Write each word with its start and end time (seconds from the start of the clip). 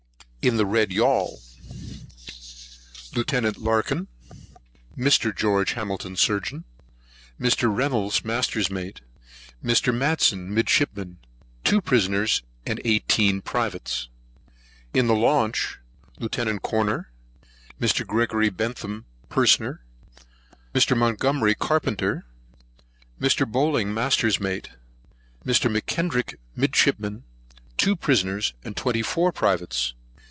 In 0.43 0.57
the 0.57 0.65
Red 0.65 0.89
Yaul: 0.89 1.37
Lieut. 3.15 3.57
Larkan, 3.59 4.07
Mr. 4.97 5.35
Geo. 5.37 5.63
Hamilton, 5.63 6.15
Surgeon, 6.15 6.63
Mr. 7.39 7.71
Reynolds, 7.71 8.25
Master's 8.25 8.71
Mate, 8.71 9.01
Mr. 9.63 9.93
Matson, 9.93 10.51
Midshipman, 10.51 11.19
Two 11.63 11.79
Prisoners, 11.79 12.41
Eighteen 12.65 13.41
Privates. 13.43 14.09
In 14.95 15.05
the 15.05 15.13
Launch: 15.13 15.77
Lieut. 16.17 16.59
Corner, 16.63 17.11
Mr. 17.79 18.03
Gregory 18.03 18.49
Bentham, 18.49 19.05
Purser, 19.29 19.81
Mr. 20.73 20.97
Montgomery, 20.97 21.53
Carpenter, 21.53 22.25
Mr. 23.19 23.45
Bowling, 23.47 23.93
Master's 23.93 24.39
Mate, 24.39 24.71
Mr. 25.45 25.71
M'Kendrick, 25.71 26.39
Midshipman, 26.55 27.25
Two 27.77 27.95
Prisoners, 27.95 28.55
Twenty 28.75 29.03
four 29.03 29.31
Privates. 29.31 29.93